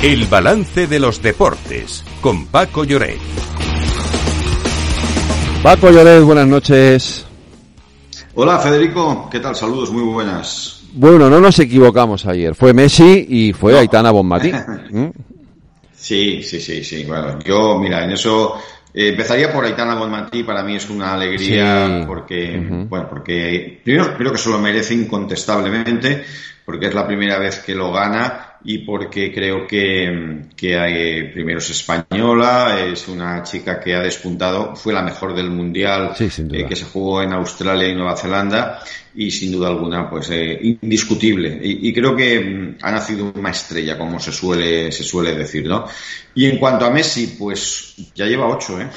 El 0.00 0.26
balance 0.26 0.86
de 0.86 1.00
los 1.00 1.20
deportes 1.20 2.04
con 2.20 2.46
Paco 2.46 2.84
Lloret. 2.84 3.18
Paco 5.60 5.90
Lloret, 5.90 6.22
buenas 6.22 6.46
noches. 6.46 7.26
Hola 8.34 8.60
Federico, 8.60 9.28
¿qué 9.28 9.40
tal? 9.40 9.56
Saludos, 9.56 9.90
muy 9.90 10.04
buenas. 10.04 10.84
Bueno, 10.92 11.28
no 11.28 11.40
nos 11.40 11.58
equivocamos 11.58 12.26
ayer. 12.26 12.54
Fue 12.54 12.72
Messi 12.72 13.26
y 13.28 13.52
fue 13.52 13.76
Aitana 13.76 14.12
Bonmatí. 14.12 14.52
¿Mm? 14.90 15.08
Sí, 15.92 16.44
sí, 16.44 16.60
sí, 16.60 16.84
sí. 16.84 17.04
Bueno, 17.04 17.40
yo, 17.40 17.76
mira, 17.76 18.04
en 18.04 18.12
eso 18.12 18.54
eh, 18.94 19.08
empezaría 19.08 19.52
por 19.52 19.64
Aitana 19.64 19.96
Bonmatí, 19.96 20.44
para 20.44 20.62
mí 20.62 20.76
es 20.76 20.88
una 20.90 21.14
alegría 21.14 22.04
porque, 22.06 22.56
bueno, 22.88 23.08
porque 23.10 23.80
primero 23.82 24.16
creo 24.16 24.30
que 24.30 24.38
se 24.38 24.48
lo 24.48 24.60
merece 24.60 24.94
incontestablemente, 24.94 26.22
porque 26.64 26.86
es 26.86 26.94
la 26.94 27.04
primera 27.04 27.36
vez 27.40 27.58
que 27.58 27.74
lo 27.74 27.90
gana 27.90 28.47
y 28.64 28.78
porque 28.78 29.32
creo 29.32 29.66
que, 29.66 30.46
que 30.56 30.78
hay, 30.78 31.32
primero 31.32 31.58
es 31.58 31.70
española, 31.70 32.84
es 32.84 33.06
una 33.08 33.42
chica 33.42 33.78
que 33.78 33.94
ha 33.94 34.00
despuntado, 34.00 34.74
fue 34.74 34.92
la 34.92 35.02
mejor 35.02 35.34
del 35.34 35.50
mundial 35.50 36.12
eh, 36.18 36.66
que 36.68 36.76
se 36.76 36.84
jugó 36.84 37.22
en 37.22 37.32
Australia 37.32 37.88
y 37.88 37.94
Nueva 37.94 38.16
Zelanda 38.16 38.80
y 39.14 39.30
sin 39.30 39.52
duda 39.52 39.68
alguna 39.68 40.10
pues 40.10 40.30
eh, 40.30 40.58
indiscutible 40.82 41.58
y, 41.62 41.92
creo 41.92 42.14
que 42.14 42.40
mm, 42.40 42.78
ha 42.82 42.90
nacido 42.90 43.32
una 43.34 43.50
estrella 43.50 43.96
como 43.96 44.18
se 44.18 44.32
suele 44.32 44.90
se 44.90 45.04
suele 45.04 45.34
decir, 45.34 45.66
¿no? 45.66 45.86
Y 46.34 46.46
en 46.46 46.58
cuanto 46.58 46.84
a 46.84 46.90
Messi 46.90 47.36
pues 47.38 47.94
ya 48.14 48.26
lleva 48.26 48.48
ocho, 48.48 48.80
¿eh? 48.80 48.88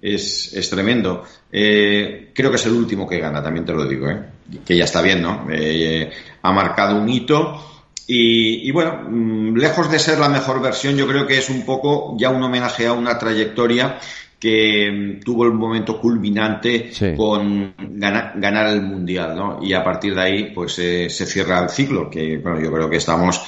Es, 0.00 0.52
es 0.52 0.68
tremendo. 0.68 1.24
Eh, 1.52 2.32
creo 2.34 2.50
que 2.50 2.56
es 2.56 2.66
el 2.66 2.72
último 2.72 3.08
que 3.08 3.20
gana, 3.20 3.40
también 3.40 3.64
te 3.64 3.72
lo 3.72 3.86
digo, 3.86 4.10
¿eh? 4.10 4.18
que 4.64 4.76
ya 4.76 4.84
está 4.84 5.00
bien, 5.00 5.22
¿no? 5.22 5.46
Eh, 5.50 6.10
ha 6.42 6.52
marcado 6.52 6.96
un 6.96 7.08
hito 7.08 7.71
y, 8.06 8.70
bueno, 8.72 9.04
mm, 9.08 9.56
lejos 9.56 9.90
de 9.90 9.98
ser 9.98 10.18
la 10.18 10.28
mejor 10.28 10.60
versión, 10.60 10.96
yo 10.96 11.06
creo 11.06 11.26
que 11.26 11.38
es 11.38 11.48
un 11.50 11.64
poco 11.64 12.16
ya 12.18 12.30
un 12.30 12.42
homenaje 12.42 12.86
a 12.86 12.92
una 12.92 13.18
trayectoria 13.18 13.98
que 14.38 14.90
mm, 14.90 15.24
tuvo 15.24 15.44
el 15.44 15.52
momento 15.52 16.00
culminante 16.00 16.90
con 17.16 17.74
ganar, 17.78 18.66
el 18.66 18.82
mundial, 18.82 19.36
¿no? 19.36 19.58
Y 19.62 19.72
a 19.72 19.84
partir 19.84 20.14
de 20.14 20.20
ahí, 20.20 20.52
pues 20.52 20.78
eh, 20.80 21.08
se 21.08 21.26
cierra 21.26 21.60
el 21.60 21.70
ciclo, 21.70 22.10
que 22.10 22.38
bueno, 22.38 22.60
yo 22.60 22.72
creo 22.72 22.90
que 22.90 22.96
estamos, 22.96 23.40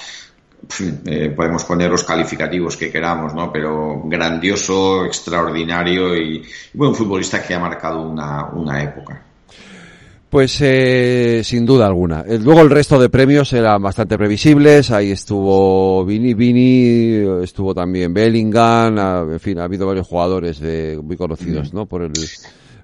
eh, 1.07 1.33
podemos 1.35 1.65
poner 1.65 1.91
los 1.91 2.05
calificativos 2.05 2.77
que 2.77 2.93
queramos, 2.93 3.35
¿no? 3.35 3.53
Pero 3.53 4.03
grandioso, 4.05 5.05
extraordinario 5.05 6.17
y, 6.17 6.37
y 6.37 6.43
bueno, 6.75 6.93
un 6.93 6.97
futbolista 6.97 7.43
que 7.43 7.55
ha 7.55 7.59
marcado 7.59 8.01
una, 8.03 8.51
una 8.51 8.83
época. 8.83 9.21
Pues 10.35 10.61
eh, 10.63 11.43
sin 11.45 11.65
duda 11.65 11.87
alguna. 11.87 12.25
Eh, 12.27 12.41
luego 12.43 12.61
el 12.61 12.69
resto 12.69 12.99
de 12.99 13.09
premios 13.09 13.53
eran 13.53 13.81
bastante 13.81 14.19
previsibles. 14.19 14.91
Ahí 14.91 15.13
estuvo 15.13 16.05
Vini 16.05 16.35
Vini, 16.35 17.25
estuvo 17.45 17.73
también 17.73 18.13
Bellingham, 18.13 19.31
en 19.31 19.39
fin, 19.39 19.61
ha 19.61 19.63
habido 19.63 19.87
varios 19.87 20.09
jugadores 20.09 20.59
eh, 20.61 20.99
muy 21.01 21.17
conocidos, 21.17 21.73
¿no? 21.73 21.87
Por 21.87 22.03
el 22.03 22.11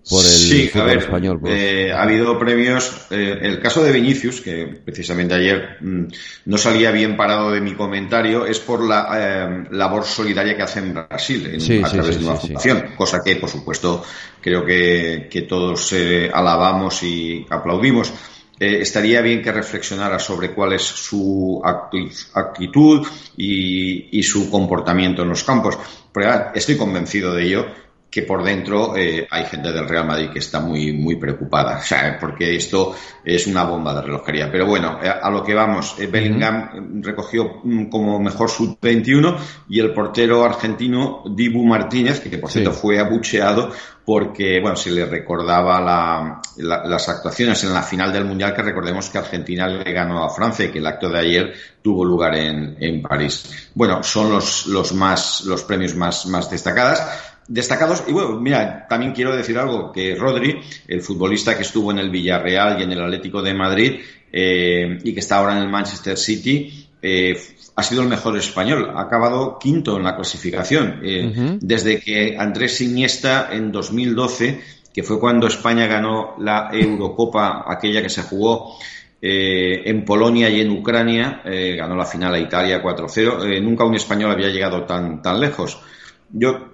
por 0.08 0.24
el 0.24 0.30
sí, 0.30 0.70
a 0.74 0.84
ver, 0.84 0.98
español. 0.98 1.38
Pues. 1.40 1.52
Eh, 1.54 1.92
ha 1.92 2.02
habido 2.02 2.38
premios. 2.38 3.06
Eh, 3.10 3.38
el 3.42 3.60
caso 3.60 3.82
de 3.82 3.92
Vinicius, 3.92 4.40
que 4.40 4.66
precisamente 4.66 5.34
ayer 5.34 5.76
mm, 5.80 6.04
no 6.46 6.58
salía 6.58 6.90
bien 6.90 7.16
parado 7.16 7.50
de 7.50 7.60
mi 7.60 7.74
comentario, 7.74 8.46
es 8.46 8.58
por 8.60 8.82
la 8.82 9.08
eh, 9.14 9.64
labor 9.70 10.04
solidaria 10.04 10.56
que 10.56 10.62
hace 10.62 10.80
en 10.80 10.94
Brasil 10.94 11.82
a 11.84 11.90
través 11.90 12.18
de 12.18 12.24
una 12.24 12.36
fundación, 12.36 12.94
cosa 12.96 13.20
que, 13.22 13.36
por 13.36 13.50
supuesto, 13.50 14.02
creo 14.40 14.64
que, 14.64 15.28
que 15.30 15.42
todos 15.42 15.94
alabamos 16.32 17.02
y 17.02 17.46
aplaudimos. 17.48 18.12
estaría 18.58 19.20
bien 19.20 19.42
que 19.42 19.52
reflexionara 19.52 20.18
sobre 20.18 20.52
cuál 20.52 20.72
es 20.72 20.82
su 20.82 21.62
actitud 21.64 23.06
y, 23.36 24.18
y 24.18 24.22
su 24.22 24.50
comportamiento 24.50 25.22
en 25.22 25.28
los 25.28 25.44
campos. 25.44 25.78
Pero 26.12 26.52
estoy 26.54 26.76
convencido 26.76 27.34
de 27.34 27.44
ello 27.44 27.66
que 28.10 28.22
por 28.22 28.42
dentro 28.42 28.96
eh, 28.96 29.26
hay 29.30 29.44
gente 29.44 29.70
del 29.72 29.88
Real 29.88 30.06
Madrid 30.06 30.30
que 30.32 30.40
está 30.40 30.58
muy, 30.60 30.92
muy 30.92 31.16
preocupada, 31.16 31.78
o 31.78 31.82
sea, 31.82 32.18
porque 32.18 32.56
esto 32.56 32.94
es 33.24 33.46
una 33.46 33.62
bomba 33.62 33.94
de 33.94 34.02
relojería. 34.02 34.50
Pero 34.50 34.66
bueno, 34.66 34.98
eh, 35.00 35.08
a 35.08 35.30
lo 35.30 35.44
que 35.44 35.54
vamos, 35.54 35.94
eh, 35.98 36.08
Bellingham 36.08 37.00
recogió 37.02 37.60
mm, 37.62 37.84
como 37.84 38.18
mejor 38.18 38.50
sub-21 38.50 39.36
y 39.68 39.78
el 39.78 39.94
portero 39.94 40.44
argentino 40.44 41.22
Dibu 41.30 41.64
Martínez, 41.64 42.20
que 42.20 42.38
por 42.38 42.50
cierto 42.50 42.72
fue 42.72 42.98
abucheado 42.98 43.70
porque, 44.04 44.58
bueno, 44.60 44.76
se 44.76 44.90
le 44.90 45.06
recordaba 45.06 45.80
la, 45.80 46.40
las 46.56 47.08
actuaciones 47.08 47.62
en 47.62 47.72
la 47.72 47.82
final 47.82 48.12
del 48.12 48.24
Mundial, 48.24 48.54
que 48.54 48.62
recordemos 48.62 49.08
que 49.08 49.18
Argentina 49.18 49.68
le 49.68 49.92
ganó 49.92 50.24
a 50.24 50.30
Francia 50.30 50.64
y 50.64 50.72
que 50.72 50.78
el 50.78 50.86
acto 50.86 51.08
de 51.08 51.18
ayer 51.20 51.54
tuvo 51.80 52.04
lugar 52.04 52.34
en, 52.34 52.76
en 52.80 53.02
París. 53.02 53.70
Bueno, 53.72 54.02
son 54.02 54.32
los, 54.32 54.66
los 54.66 54.92
más, 54.94 55.42
los 55.44 55.62
premios 55.62 55.94
más, 55.94 56.26
más 56.26 56.50
destacados 56.50 56.98
destacados. 57.50 58.04
Y 58.06 58.12
bueno, 58.12 58.40
mira, 58.40 58.86
también 58.88 59.12
quiero 59.12 59.36
decir 59.36 59.58
algo, 59.58 59.92
que 59.92 60.14
Rodri, 60.14 60.60
el 60.86 61.02
futbolista 61.02 61.56
que 61.56 61.62
estuvo 61.62 61.90
en 61.90 61.98
el 61.98 62.08
Villarreal 62.08 62.80
y 62.80 62.84
en 62.84 62.92
el 62.92 63.02
Atlético 63.02 63.42
de 63.42 63.52
Madrid 63.52 64.00
eh, 64.32 64.98
y 65.02 65.12
que 65.12 65.20
está 65.20 65.38
ahora 65.38 65.56
en 65.56 65.64
el 65.64 65.68
Manchester 65.68 66.16
City, 66.16 66.86
eh, 67.02 67.36
ha 67.74 67.82
sido 67.82 68.02
el 68.02 68.08
mejor 68.08 68.38
español. 68.38 68.92
Ha 68.94 69.02
acabado 69.02 69.58
quinto 69.58 69.96
en 69.96 70.04
la 70.04 70.14
clasificación. 70.14 71.00
Eh, 71.02 71.58
desde 71.60 72.00
que 72.00 72.36
Andrés 72.38 72.80
Iniesta 72.82 73.48
en 73.50 73.72
2012, 73.72 74.60
que 74.94 75.02
fue 75.02 75.18
cuando 75.18 75.48
España 75.48 75.86
ganó 75.88 76.36
la 76.38 76.70
Eurocopa, 76.72 77.64
aquella 77.66 78.00
que 78.00 78.10
se 78.10 78.22
jugó 78.22 78.76
en 79.22 80.02
Polonia 80.04 80.48
y 80.48 80.62
en 80.62 80.70
Ucrania, 80.70 81.42
ganó 81.44 81.94
la 81.94 82.06
final 82.06 82.34
a 82.34 82.38
Italia 82.38 82.82
4-0. 82.82 83.60
nunca 83.60 83.84
un 83.84 83.94
español 83.94 84.30
había 84.30 84.48
llegado 84.48 84.84
tan, 84.84 85.20
tan 85.20 85.38
lejos. 85.38 85.78
Yo 86.32 86.70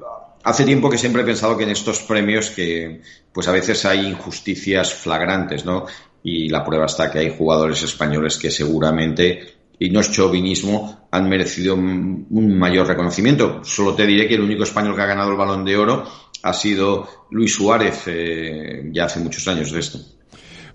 Hace 0.47 0.65
tiempo 0.65 0.89
que 0.89 0.97
siempre 0.97 1.23
he 1.23 1.25
pensado 1.25 1.59
que 1.59 1.65
en 1.65 1.71
estos 1.71 2.05
premios 2.05 2.51
que 2.51 3.01
pues 3.33 3.49
a 3.49 3.53
veces 3.53 3.84
hay 3.84 4.07
injusticias 4.07 4.95
flagrantes, 4.95 5.65
¿no? 5.65 5.87
Y 6.23 6.49
la 6.49 6.65
prueba 6.65 6.87
está 6.87 7.11
que 7.11 7.19
hay 7.19 7.34
jugadores 7.37 7.83
españoles 7.83 8.39
que 8.39 8.53
seguramente, 8.53 9.41
y 9.77 9.91
no 9.91 9.99
es 9.99 10.12
chauvinismo, 10.12 11.09
han 11.11 11.29
merecido 11.29 11.75
un 11.75 12.59
mayor 12.59 12.87
reconocimiento. 12.87 13.65
Solo 13.65 13.97
te 13.97 14.07
diré 14.07 14.29
que 14.29 14.37
el 14.37 14.41
único 14.41 14.62
español 14.62 14.95
que 14.95 15.03
ha 15.03 15.07
ganado 15.07 15.33
el 15.33 15.37
balón 15.37 15.65
de 15.65 15.77
oro 15.77 16.05
ha 16.45 16.53
sido 16.53 17.09
Luis 17.33 17.53
Suárez, 17.53 18.05
eh, 18.07 18.89
ya 18.93 19.07
hace 19.07 19.19
muchos 19.19 19.49
años 19.49 19.73
de 19.73 19.81
esto. 19.81 19.99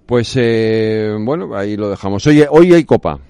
Pues 0.05 0.33
eh, 0.35 1.15
bueno, 1.17 1.55
ahí 1.55 1.77
lo 1.77 1.89
dejamos. 1.89 2.27
Oye, 2.27 2.45
hoy 2.49 2.73
hay 2.73 2.83
copa. 2.83 3.21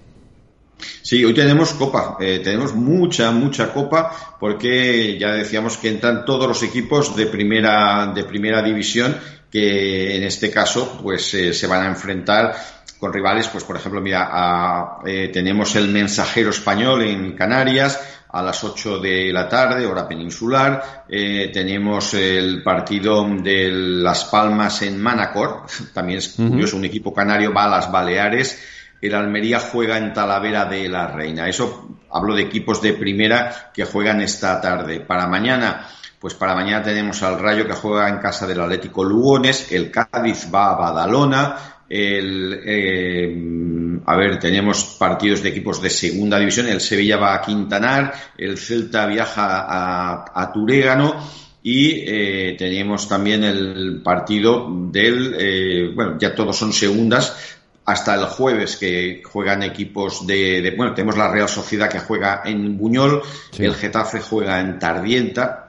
Sí, 1.01 1.23
hoy 1.25 1.33
tenemos 1.33 1.73
copa, 1.73 2.17
eh, 2.19 2.39
tenemos 2.43 2.73
mucha, 2.73 3.31
mucha 3.31 3.73
copa, 3.73 4.37
porque 4.39 5.17
ya 5.19 5.33
decíamos 5.33 5.77
que 5.77 5.89
entran 5.89 6.25
todos 6.25 6.47
los 6.47 6.63
equipos 6.63 7.15
de 7.15 7.25
primera, 7.25 8.11
de 8.13 8.23
primera 8.23 8.61
división, 8.61 9.17
que 9.51 10.15
en 10.15 10.23
este 10.23 10.49
caso, 10.49 10.99
pues 11.01 11.33
eh, 11.33 11.53
se 11.53 11.67
van 11.67 11.83
a 11.83 11.87
enfrentar 11.87 12.55
con 12.99 13.11
rivales, 13.11 13.47
pues 13.47 13.63
por 13.63 13.75
ejemplo, 13.75 13.99
mira, 13.99 14.99
eh, 15.05 15.29
tenemos 15.33 15.75
el 15.75 15.87
mensajero 15.89 16.51
español 16.51 17.01
en 17.01 17.33
Canarias, 17.33 17.99
a 18.33 18.41
las 18.41 18.63
8 18.63 18.99
de 18.99 19.33
la 19.33 19.49
tarde, 19.49 19.85
hora 19.85 20.07
peninsular. 20.07 21.03
tenemos 21.09 22.13
el 22.13 22.63
partido 22.63 23.27
de 23.27 23.69
Las 23.69 24.23
Palmas 24.25 24.83
en 24.83 25.01
Manacor, 25.01 25.63
también 25.93 26.19
es 26.19 26.29
curioso, 26.29 26.77
un 26.77 26.85
equipo 26.85 27.13
canario 27.13 27.53
va 27.53 27.65
a 27.65 27.69
las 27.69 27.91
Baleares 27.91 28.57
el 29.01 29.15
Almería 29.15 29.59
juega 29.59 29.97
en 29.97 30.13
Talavera 30.13 30.65
de 30.65 30.87
la 30.87 31.07
Reina. 31.07 31.49
Eso 31.49 31.97
hablo 32.11 32.35
de 32.35 32.43
equipos 32.43 32.81
de 32.81 32.93
primera 32.93 33.71
que 33.73 33.85
juegan 33.85 34.21
esta 34.21 34.61
tarde. 34.61 34.99
Para 34.99 35.27
mañana, 35.27 35.87
pues 36.19 36.35
para 36.35 36.53
mañana 36.53 36.83
tenemos 36.83 37.23
al 37.23 37.39
Rayo 37.39 37.65
que 37.65 37.73
juega 37.73 38.07
en 38.09 38.19
casa 38.19 38.45
del 38.45 38.61
Atlético 38.61 39.03
Lugones, 39.03 39.71
el 39.71 39.89
Cádiz 39.89 40.47
va 40.53 40.71
a 40.71 40.75
Badalona, 40.75 41.55
el, 41.89 42.61
eh, 42.63 44.01
a 44.05 44.15
ver, 44.15 44.39
tenemos 44.39 44.95
partidos 44.99 45.41
de 45.41 45.49
equipos 45.49 45.81
de 45.81 45.89
segunda 45.89 46.39
división, 46.39 46.67
el 46.67 46.79
Sevilla 46.79 47.17
va 47.17 47.33
a 47.33 47.41
Quintanar, 47.41 48.13
el 48.37 48.57
Celta 48.57 49.07
viaja 49.07 49.65
a, 49.67 50.25
a 50.33 50.51
Turégano 50.53 51.15
y 51.63 52.03
eh, 52.07 52.55
tenemos 52.57 53.07
también 53.07 53.43
el 53.43 54.01
partido 54.03 54.67
del, 54.89 55.35
eh, 55.37 55.91
bueno, 55.93 56.17
ya 56.19 56.33
todos 56.33 56.57
son 56.57 56.71
segundas, 56.71 57.60
hasta 57.85 58.15
el 58.15 58.25
jueves 58.25 58.77
que 58.77 59.21
juegan 59.25 59.63
equipos 59.63 60.25
de, 60.27 60.73
bueno 60.77 60.93
tenemos 60.93 61.17
la 61.17 61.31
Real 61.31 61.49
Sociedad 61.49 61.89
que 61.89 61.99
juega 61.99 62.43
en 62.45 62.77
Buñol 62.77 63.21
el 63.57 63.75
Getafe 63.75 64.21
juega 64.21 64.59
en 64.59 64.79
Tardienta. 64.79 65.67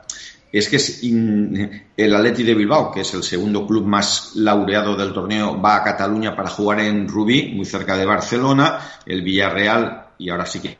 Es 0.52 0.68
que 0.68 0.76
es 0.76 1.02
el 1.02 2.14
Atleti 2.14 2.42
de 2.42 2.54
Bilbao 2.54 2.92
que 2.92 3.00
es 3.00 3.14
el 3.14 3.22
segundo 3.22 3.66
club 3.66 3.86
más 3.86 4.32
laureado 4.34 4.94
del 4.94 5.14
torneo 5.14 5.58
va 5.60 5.76
a 5.76 5.82
Cataluña 5.82 6.36
para 6.36 6.50
jugar 6.50 6.80
en 6.80 7.08
Rubí 7.08 7.52
muy 7.54 7.64
cerca 7.64 7.96
de 7.96 8.04
Barcelona. 8.04 8.78
El 9.06 9.22
Villarreal 9.22 10.08
y 10.18 10.28
ahora 10.28 10.44
sí 10.44 10.60
que 10.60 10.76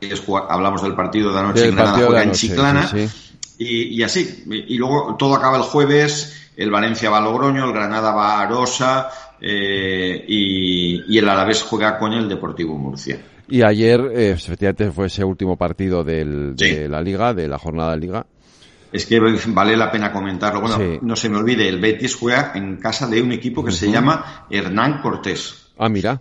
hablamos 0.49 0.83
del 0.83 0.95
partido 0.95 1.33
de 1.33 1.39
anoche 1.39 1.69
en 1.69 1.75
Granada 1.75 2.07
juega 2.07 2.23
en 2.23 2.33
Chiclana. 2.33 2.91
y, 3.57 3.99
y, 3.99 4.03
así 4.03 4.45
y 4.47 4.77
luego 4.77 5.17
todo 5.19 5.35
acaba 5.35 5.57
el 5.57 5.63
jueves 5.63 6.51
el 6.55 6.71
Valencia 6.71 7.09
va 7.09 7.19
a 7.19 7.23
Logroño 7.23 7.65
el 7.65 7.73
Granada 7.73 8.13
va 8.13 8.35
a 8.35 8.43
Arosa 8.43 9.11
eh, 9.45 10.25
y, 10.29 11.19
el 11.19 11.29
Alavés 11.29 11.63
juega 11.63 11.99
con 11.99 12.13
el 12.13 12.29
Deportivo 12.29 12.79
Murcia. 12.79 13.19
Y 13.49 13.63
ayer, 13.63 14.01
eh, 14.15 14.31
efectivamente, 14.31 14.93
fue 14.93 15.07
ese 15.07 15.25
último 15.25 15.57
partido 15.57 16.05
del, 16.05 16.55
de 16.55 16.89
la 16.89 17.03
Liga, 17.03 17.35
de 17.35 17.49
la 17.49 17.59
jornada 17.59 17.91
de 17.91 17.99
Liga. 17.99 18.27
Es 18.93 19.07
que 19.07 19.19
vale 19.49 19.77
la 19.77 19.91
pena 19.91 20.13
comentarlo. 20.13 20.61
Bueno, 20.61 20.79
no 21.03 21.17
se 21.17 21.29
me 21.29 21.39
olvide, 21.39 21.69
el 21.69 21.81
Betis 21.81 22.15
juega 22.15 22.53
en 22.55 22.77
casa 22.77 23.07
de 23.09 23.21
un 23.21 23.33
equipo 23.33 23.65
que 23.65 23.73
se 23.73 23.91
llama 23.91 24.47
Hernán 24.49 25.01
Cortés. 25.01 25.63
Ah, 25.79 25.89
mira. 25.89 26.21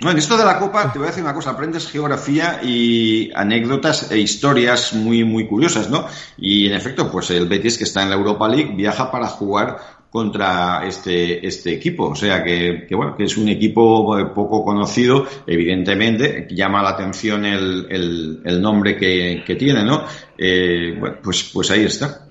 Bueno, 0.00 0.12
en 0.12 0.18
esto 0.18 0.38
de 0.38 0.46
la 0.46 0.58
Copa 0.58 0.90
te 0.90 0.98
voy 0.98 1.08
a 1.08 1.10
decir 1.10 1.22
una 1.22 1.34
cosa, 1.34 1.50
aprendes 1.50 1.86
geografía 1.86 2.60
y 2.62 3.30
anécdotas 3.34 4.10
e 4.10 4.18
historias 4.18 4.94
muy, 4.94 5.24
muy 5.24 5.46
curiosas, 5.46 5.90
¿no? 5.90 6.06
Y 6.38 6.68
en 6.68 6.72
efecto, 6.74 7.12
pues 7.12 7.30
el 7.32 7.46
Betis 7.46 7.76
que 7.76 7.84
está 7.84 8.02
en 8.02 8.08
la 8.08 8.16
Europa 8.16 8.48
League 8.48 8.74
viaja 8.74 9.10
para 9.10 9.26
jugar 9.26 9.99
contra 10.10 10.86
este, 10.86 11.46
este 11.46 11.72
equipo. 11.72 12.08
O 12.08 12.14
sea 12.14 12.42
que, 12.42 12.84
que, 12.88 12.94
bueno, 12.94 13.16
que 13.16 13.24
es 13.24 13.36
un 13.36 13.48
equipo 13.48 14.18
eh, 14.18 14.26
poco 14.34 14.64
conocido, 14.64 15.26
evidentemente, 15.46 16.48
llama 16.50 16.82
la 16.82 16.90
atención 16.90 17.44
el, 17.44 17.86
el, 17.88 18.42
el 18.44 18.60
nombre 18.60 18.96
que, 18.96 19.42
que, 19.46 19.54
tiene, 19.54 19.84
¿no? 19.84 20.04
Eh, 20.36 20.96
bueno, 20.98 21.16
pues, 21.22 21.50
pues 21.52 21.70
ahí 21.70 21.84
está. 21.84 22.26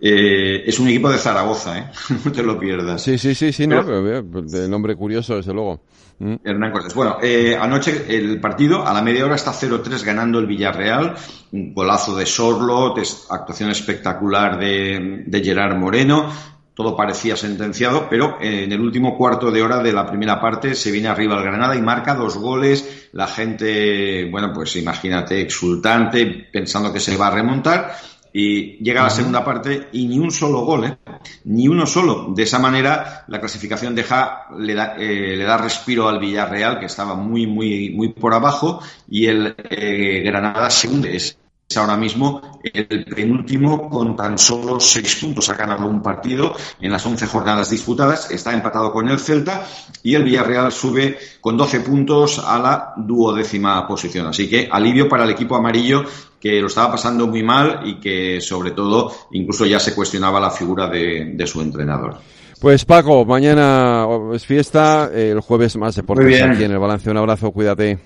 Eh, 0.00 0.62
es 0.66 0.78
un 0.78 0.88
equipo 0.88 1.10
de 1.10 1.18
Zaragoza, 1.18 1.78
¿eh? 1.78 1.90
no 2.24 2.32
te 2.32 2.42
lo 2.42 2.58
pierdas. 2.58 3.02
Sí, 3.02 3.18
sí, 3.18 3.34
sí, 3.34 3.52
sí, 3.52 3.66
no, 3.66 3.82
de 3.82 4.68
nombre 4.68 4.94
curioso, 4.94 5.36
desde 5.36 5.52
luego. 5.52 5.80
Mm. 6.18 6.34
Hernán 6.44 6.72
Cortés. 6.72 6.94
Bueno, 6.94 7.18
eh, 7.22 7.56
anoche 7.60 8.04
el 8.08 8.40
partido 8.40 8.86
a 8.86 8.92
la 8.92 9.02
media 9.02 9.24
hora 9.24 9.34
está 9.34 9.52
0-3 9.52 10.02
ganando 10.04 10.38
el 10.38 10.46
Villarreal. 10.46 11.14
Un 11.52 11.74
golazo 11.74 12.16
de 12.16 12.26
Sorlot, 12.26 12.98
actuación 13.30 13.70
espectacular 13.70 14.58
de, 14.58 15.24
de 15.26 15.44
Gerard 15.44 15.76
Moreno. 15.76 16.30
Todo 16.76 16.94
parecía 16.94 17.36
sentenciado, 17.36 18.06
pero 18.10 18.36
en 18.38 18.70
el 18.70 18.80
último 18.82 19.16
cuarto 19.16 19.50
de 19.50 19.62
hora 19.62 19.82
de 19.82 19.94
la 19.94 20.04
primera 20.04 20.38
parte 20.38 20.74
se 20.74 20.90
viene 20.90 21.08
arriba 21.08 21.38
el 21.38 21.42
Granada 21.42 21.74
y 21.74 21.80
marca 21.80 22.14
dos 22.14 22.36
goles. 22.36 23.08
La 23.12 23.26
gente, 23.26 24.28
bueno, 24.30 24.52
pues 24.52 24.76
imagínate, 24.76 25.40
exultante, 25.40 26.26
pensando 26.52 26.92
que 26.92 27.00
se 27.00 27.16
va 27.16 27.28
a 27.28 27.30
remontar 27.30 27.96
y 28.38 28.76
llega 28.84 29.02
la 29.02 29.08
segunda 29.08 29.42
parte 29.42 29.88
y 29.92 30.06
ni 30.06 30.18
un 30.18 30.30
solo 30.30 30.60
gol, 30.66 30.84
¿eh? 30.84 30.98
ni 31.44 31.68
uno 31.68 31.86
solo. 31.86 32.34
De 32.34 32.42
esa 32.42 32.58
manera 32.58 33.24
la 33.28 33.40
clasificación 33.40 33.94
deja, 33.94 34.48
le 34.58 34.74
da, 34.74 34.94
eh, 34.98 35.38
le 35.38 35.44
da 35.44 35.56
respiro 35.56 36.06
al 36.06 36.18
Villarreal, 36.18 36.78
que 36.78 36.84
estaba 36.84 37.14
muy, 37.14 37.46
muy, 37.46 37.88
muy 37.88 38.12
por 38.12 38.34
abajo, 38.34 38.82
y 39.08 39.24
el 39.24 39.56
eh, 39.70 40.20
Granada 40.22 40.68
se 40.68 40.86
hunde 40.86 41.16
es 41.16 41.38
ahora 41.74 41.96
mismo 41.96 42.60
el 42.62 43.04
penúltimo 43.04 43.90
con 43.90 44.14
tan 44.14 44.38
solo 44.38 44.78
seis 44.78 45.16
puntos. 45.16 45.48
Ha 45.48 45.54
ganado 45.54 45.86
un 45.86 46.00
partido 46.00 46.54
en 46.80 46.92
las 46.92 47.04
once 47.04 47.26
jornadas 47.26 47.70
disputadas, 47.70 48.30
está 48.30 48.52
empatado 48.52 48.92
con 48.92 49.08
el 49.08 49.18
Celta 49.18 49.66
y 50.02 50.14
el 50.14 50.22
Villarreal 50.22 50.70
sube 50.70 51.18
con 51.40 51.56
doce 51.56 51.80
puntos 51.80 52.38
a 52.38 52.58
la 52.58 52.92
duodécima 52.96 53.86
posición. 53.88 54.26
Así 54.26 54.48
que 54.48 54.68
alivio 54.70 55.08
para 55.08 55.24
el 55.24 55.30
equipo 55.30 55.56
amarillo 55.56 56.04
que 56.40 56.60
lo 56.60 56.68
estaba 56.68 56.92
pasando 56.92 57.26
muy 57.26 57.42
mal 57.42 57.80
y 57.84 57.98
que 57.98 58.40
sobre 58.40 58.70
todo 58.70 59.12
incluso 59.32 59.66
ya 59.66 59.80
se 59.80 59.94
cuestionaba 59.94 60.38
la 60.38 60.50
figura 60.50 60.88
de, 60.88 61.46
su 61.46 61.60
entrenador. 61.60 62.18
Pues 62.60 62.84
Paco, 62.84 63.24
mañana 63.24 64.06
es 64.32 64.46
fiesta, 64.46 65.10
el 65.12 65.40
jueves 65.40 65.76
más 65.76 65.96
deportes 65.96 66.42
aquí 66.42 66.64
en 66.64 66.72
el 66.72 66.78
balance. 66.78 67.10
Un 67.10 67.16
abrazo, 67.18 67.50
cuídate. 67.50 67.98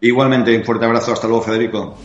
Igualmente, 0.00 0.54
un 0.56 0.64
fuerte 0.64 0.84
abrazo, 0.84 1.12
hasta 1.12 1.26
luego 1.26 1.42
Federico. 1.42 1.96